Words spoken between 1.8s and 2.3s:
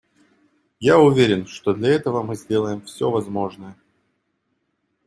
этого